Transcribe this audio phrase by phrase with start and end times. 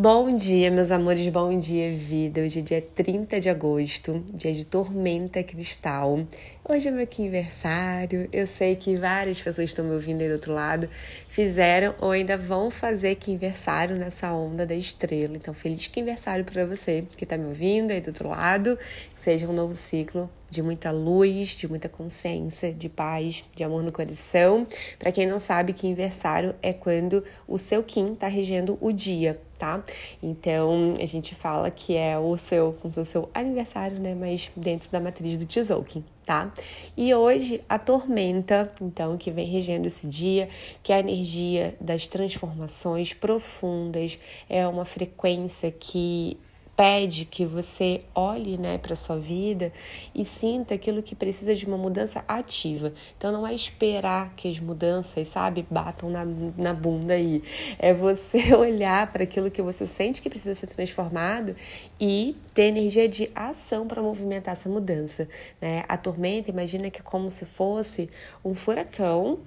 [0.00, 2.40] Bom dia, meus amores, bom dia, vida.
[2.40, 6.24] Hoje é dia 30 de agosto, dia de tormenta cristal.
[6.68, 8.28] Hoje é meu aniversário.
[8.32, 10.88] Eu sei que várias pessoas estão me ouvindo aí do outro lado,
[11.26, 15.36] fizeram ou ainda vão fazer aniversário nessa onda da estrela.
[15.36, 18.78] Então, feliz aniversário para você que está me ouvindo aí do outro lado.
[19.16, 23.90] Seja um novo ciclo de muita luz, de muita consciência, de paz, de amor no
[23.90, 24.64] coração.
[24.96, 29.40] Para quem não sabe, que aniversário é quando o seu Kim está regendo o dia
[29.58, 29.82] tá?
[30.22, 34.14] Então a gente fala que é o seu, como se o seu aniversário, né?
[34.14, 36.52] Mas dentro da matriz do Tzolk'in, tá?
[36.96, 40.48] E hoje a tormenta, então, que vem regendo esse dia,
[40.82, 44.18] que é a energia das transformações profundas,
[44.48, 46.38] é uma frequência que
[46.78, 49.72] pede que você olhe né, para sua vida
[50.14, 52.92] e sinta aquilo que precisa de uma mudança ativa.
[53.16, 56.24] Então não é esperar que as mudanças, sabe, batam na,
[56.56, 57.42] na bunda aí.
[57.80, 61.56] É você olhar para aquilo que você sente que precisa ser transformado
[62.00, 65.28] e ter energia de ação para movimentar essa mudança.
[65.60, 65.82] Né?
[65.88, 68.08] A tormenta, imagina que é como se fosse
[68.44, 69.40] um furacão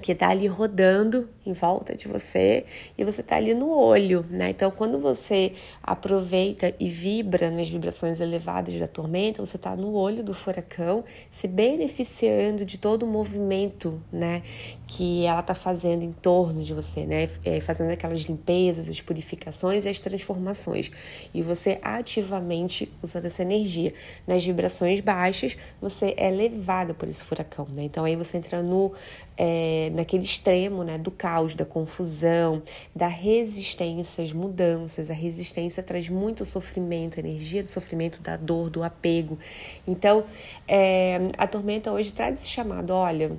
[0.00, 2.64] que está ali rodando em volta de você
[2.96, 4.50] e você está ali no olho, né?
[4.50, 10.22] Então, quando você aproveita e vibra nas vibrações elevadas da tormenta, você está no olho
[10.22, 14.42] do furacão, se beneficiando de todo o movimento, né?
[14.86, 17.28] Que ela está fazendo em torno de você, né?
[17.44, 20.90] É, fazendo aquelas limpezas, as purificações e as transformações.
[21.32, 23.92] E você ativamente usando essa energia.
[24.26, 27.82] Nas vibrações baixas, você é levada por esse furacão, né?
[27.82, 28.92] Então, aí você entra no.
[29.36, 32.62] É, naquele extremo né, do caos, da confusão,
[32.94, 35.10] da resistência às mudanças.
[35.10, 39.38] A resistência traz muito sofrimento, energia do sofrimento, da dor, do apego.
[39.86, 40.24] Então,
[40.66, 43.38] é, a tormenta hoje traz esse chamado: olha,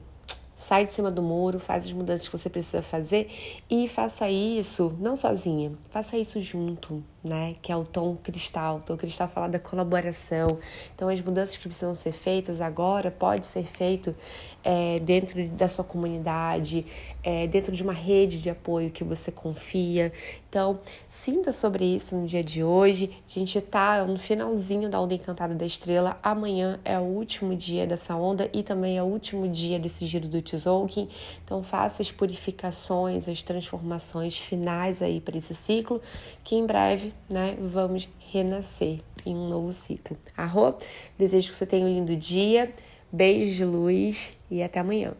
[0.55, 3.29] sai de cima do muro, faz as mudanças que você precisa fazer
[3.69, 7.55] e faça isso não sozinha, faça isso junto, né?
[7.61, 8.77] Que é o tom cristal.
[8.77, 10.57] O tom cristal fala da colaboração.
[10.95, 14.15] Então, as mudanças que precisam ser feitas agora pode ser feito
[14.63, 16.85] é, dentro da sua comunidade,
[17.23, 20.11] é, dentro de uma rede de apoio que você confia.
[20.49, 23.11] Então, sinta sobre isso no dia de hoje.
[23.25, 26.17] A gente está no finalzinho da onda encantada da estrela.
[26.21, 30.27] Amanhã é o último dia dessa onda e também é o último dia desse giro
[30.27, 31.07] do Tzolk'in.
[31.45, 36.01] Então, faça as purificações, as transformações finais aí para esse ciclo,
[36.43, 40.17] que em breve né, vamos renascer em um novo ciclo.
[40.35, 40.75] Arro,
[41.17, 42.71] desejo que você tenha um lindo dia,
[43.11, 45.13] beijos de luz e até amanhã.